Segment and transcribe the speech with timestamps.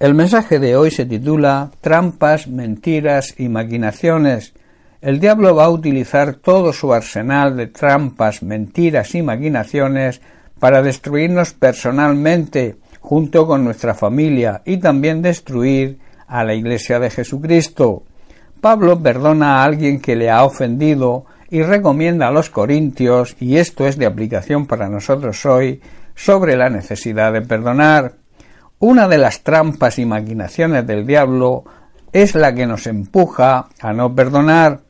[0.00, 4.54] El mensaje de hoy se titula Trampas, mentiras y maquinaciones.
[5.00, 10.20] El diablo va a utilizar todo su arsenal de trampas, mentiras y maquinaciones
[10.60, 18.04] para destruirnos personalmente, junto con nuestra familia, y también destruir a la Iglesia de Jesucristo.
[18.60, 23.84] Pablo perdona a alguien que le ha ofendido y recomienda a los corintios, y esto
[23.84, 25.80] es de aplicación para nosotros hoy,
[26.14, 28.17] sobre la necesidad de perdonar.
[28.80, 31.64] Una de las trampas y maquinaciones del diablo
[32.12, 34.82] es la que nos empuja a no perdonar.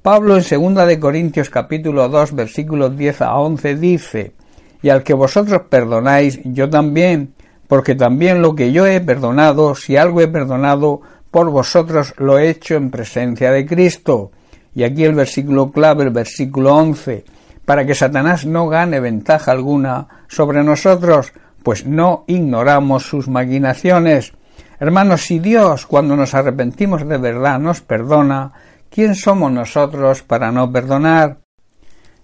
[0.00, 4.32] Pablo en 2 de Corintios capítulo 2 versículos 10 a 11 dice,
[4.80, 7.34] y al que vosotros perdonáis, yo también,
[7.66, 12.48] porque también lo que yo he perdonado, si algo he perdonado, por vosotros lo he
[12.48, 14.30] hecho en presencia de Cristo.
[14.74, 17.26] Y aquí el versículo clave, el versículo 11,
[17.66, 21.30] para que Satanás no gane ventaja alguna sobre nosotros,
[21.62, 24.32] pues no ignoramos sus maquinaciones.
[24.80, 28.52] Hermanos, si Dios, cuando nos arrepentimos de verdad, nos perdona,
[28.90, 31.38] ¿quién somos nosotros para no perdonar?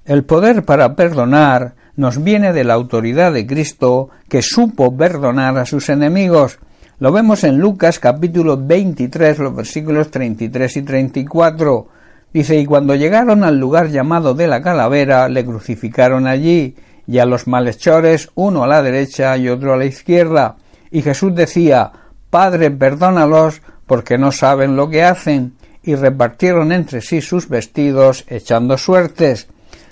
[0.04, 5.64] El poder para perdonar nos viene de la autoridad de Cristo que supo perdonar a
[5.64, 6.58] sus enemigos.
[6.98, 11.88] Lo vemos en Lucas capítulo 23, los versículos 33 y 34.
[12.32, 16.74] Dice, y cuando llegaron al lugar llamado de la calavera, le crucificaron allí,
[17.06, 20.56] y a los malhechores uno a la derecha y otro a la izquierda.
[20.90, 21.92] Y Jesús decía,
[22.30, 28.78] Padre, perdónalos, porque no saben lo que hacen, y repartieron entre sí sus vestidos, echando
[28.78, 29.48] suertes.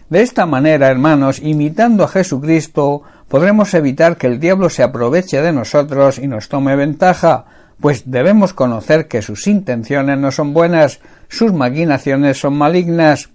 [0.09, 5.53] De esta manera, hermanos, imitando a Jesucristo, podremos evitar que el diablo se aproveche de
[5.53, 7.45] nosotros y nos tome ventaja,
[7.81, 13.31] pues debemos conocer que sus intenciones no son buenas, sus maquinaciones son malignas.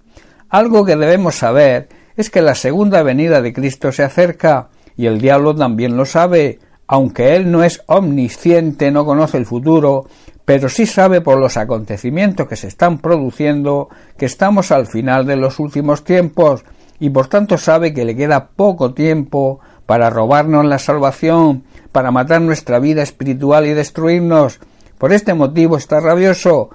[0.50, 5.22] Algo que debemos saber es que la segunda venida de Cristo se acerca, y el
[5.22, 10.08] diablo también lo sabe, aunque él no es omnisciente, no conoce el futuro,
[10.44, 15.36] pero sí sabe por los acontecimientos que se están produciendo que estamos al final de
[15.36, 16.66] los últimos tiempos,
[17.00, 22.42] y por tanto sabe que le queda poco tiempo para robarnos la salvación, para matar
[22.42, 24.60] nuestra vida espiritual y destruirnos.
[24.98, 26.72] Por este motivo está rabioso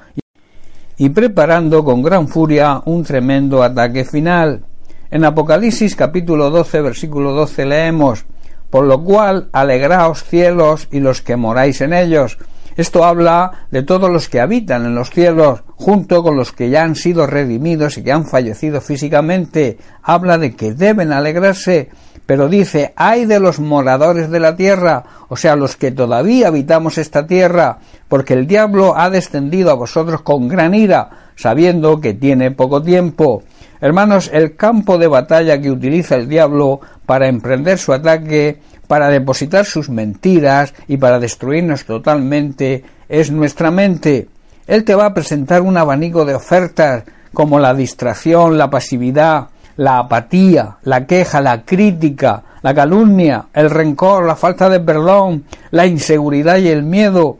[0.96, 4.64] y preparando con gran furia un tremendo ataque final.
[5.12, 8.24] En Apocalipsis capítulo 12 versículo 12 leemos
[8.70, 12.38] Por lo cual alegraos cielos y los que moráis en ellos.
[12.78, 16.84] Esto habla de todos los que habitan en los cielos, junto con los que ya
[16.84, 19.76] han sido redimidos y que han fallecido físicamente.
[20.02, 21.90] Habla de que deben alegrarse,
[22.24, 26.96] pero dice, hay de los moradores de la tierra, o sea, los que todavía habitamos
[26.96, 32.50] esta tierra, porque el diablo ha descendido a vosotros con gran ira, sabiendo que tiene
[32.50, 33.42] poco tiempo.
[33.80, 39.64] Hermanos, el campo de batalla que utiliza el diablo para emprender su ataque, para depositar
[39.64, 44.28] sus mentiras y para destruirnos totalmente es nuestra mente.
[44.66, 49.98] Él te va a presentar un abanico de ofertas como la distracción, la pasividad, la
[49.98, 56.58] apatía, la queja, la crítica, la calumnia, el rencor, la falta de perdón, la inseguridad
[56.58, 57.38] y el miedo,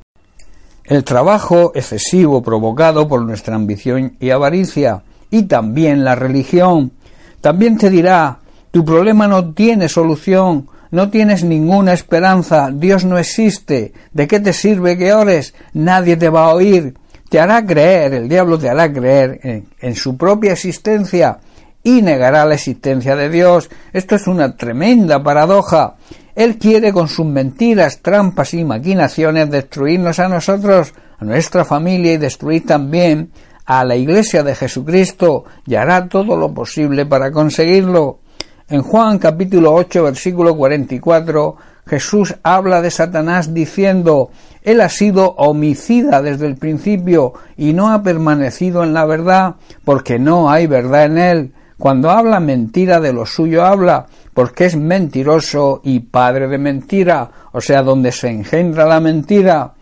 [0.93, 6.93] el trabajo excesivo provocado por nuestra ambición y avaricia, y también la religión.
[7.41, 13.95] También te dirá, tu problema no tiene solución, no tienes ninguna esperanza, Dios no existe,
[14.13, 15.55] ¿de qué te sirve que ores?
[15.73, 16.95] Nadie te va a oír.
[17.31, 21.39] Te hará creer, el diablo te hará creer en, en su propia existencia
[21.83, 23.71] y negará la existencia de Dios.
[23.95, 25.95] Esto es una tremenda paradoja.
[26.35, 32.17] Él quiere con sus mentiras, trampas y maquinaciones destruirnos a nosotros, a nuestra familia y
[32.17, 33.31] destruir también
[33.67, 38.21] a la Iglesia de Jesucristo y hará todo lo posible para conseguirlo.
[38.69, 41.57] En Juan capítulo 8 versículo 44
[41.87, 44.31] Jesús habla de Satanás diciendo
[44.63, 50.19] Él ha sido homicida desde el principio y no ha permanecido en la verdad porque
[50.19, 51.53] no hay verdad en él.
[51.83, 57.61] Cuando habla mentira de lo suyo habla porque es mentiroso y padre de mentira, o
[57.61, 59.73] sea, donde se engendra la mentira.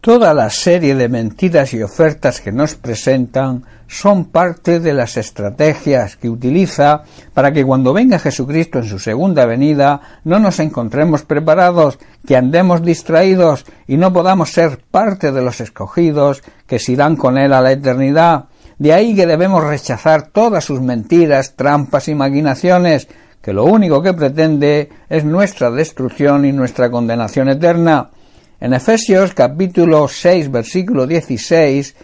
[0.00, 6.16] Toda la serie de mentiras y ofertas que nos presentan son parte de las estrategias
[6.16, 7.02] que utiliza
[7.34, 12.82] para que cuando venga Jesucristo en su segunda venida no nos encontremos preparados, que andemos
[12.82, 17.60] distraídos y no podamos ser parte de los escogidos que se irán con él a
[17.60, 18.46] la eternidad.
[18.82, 23.06] De ahí que debemos rechazar todas sus mentiras, trampas y maquinaciones,
[23.40, 28.10] que lo único que pretende es nuestra destrucción y nuestra condenación eterna.
[28.58, 31.94] En Efesios capítulo 6 versículo 16,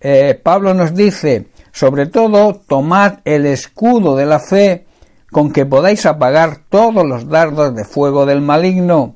[0.00, 4.86] eh, Pablo nos dice, sobre todo, tomad el escudo de la fe
[5.30, 9.14] con que podáis apagar todos los dardos de fuego del maligno.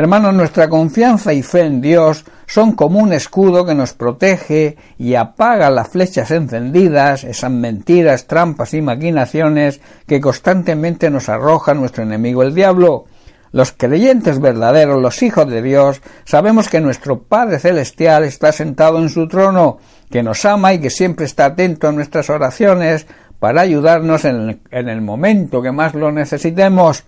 [0.00, 5.14] Hermanos, nuestra confianza y fe en Dios son como un escudo que nos protege y
[5.14, 12.42] apaga las flechas encendidas, esas mentiras, trampas y maquinaciones que constantemente nos arroja nuestro enemigo
[12.42, 13.04] el diablo.
[13.52, 19.10] Los creyentes verdaderos, los hijos de Dios, sabemos que nuestro Padre Celestial está sentado en
[19.10, 19.80] su trono,
[20.10, 23.06] que nos ama y que siempre está atento a nuestras oraciones
[23.38, 27.04] para ayudarnos en el, momento que más lo necesitemos.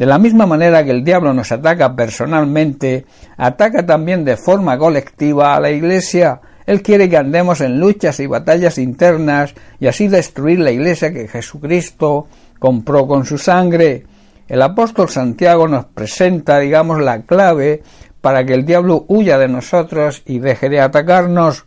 [0.00, 3.04] De la misma manera que el diablo nos ataca personalmente,
[3.36, 6.40] ataca también de forma colectiva a la Iglesia.
[6.64, 11.28] Él quiere que andemos en luchas y batallas internas y así destruir la Iglesia que
[11.28, 14.04] Jesucristo compró con su sangre.
[14.48, 17.82] El apóstol Santiago nos presenta, digamos, la clave
[18.22, 21.66] para que el diablo huya de nosotros y deje de atacarnos.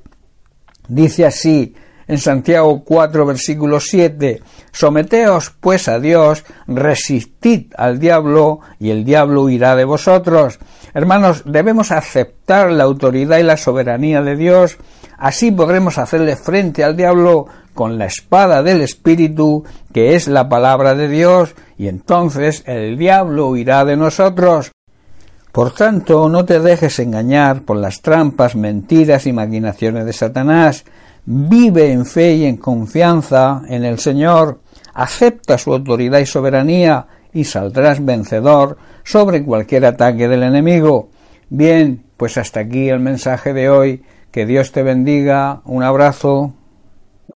[0.87, 1.75] Dice así
[2.13, 9.43] en Santiago 4, versículo 7, Someteos pues a Dios, resistid al diablo y el diablo
[9.43, 10.59] huirá de vosotros.
[10.93, 14.77] Hermanos, debemos aceptar la autoridad y la soberanía de Dios,
[15.17, 20.93] así podremos hacerle frente al diablo con la espada del Espíritu, que es la palabra
[20.93, 24.71] de Dios, y entonces el diablo huirá de nosotros.
[25.51, 30.83] Por tanto, no te dejes engañar por las trampas, mentiras y maquinaciones de Satanás.
[31.25, 34.59] Vive en fe y en confianza en el Señor,
[34.93, 41.09] acepta su autoridad y soberanía y saldrás vencedor sobre cualquier ataque del enemigo.
[41.49, 44.03] Bien, pues hasta aquí el mensaje de hoy.
[44.31, 45.61] Que Dios te bendiga.
[45.65, 46.53] Un abrazo.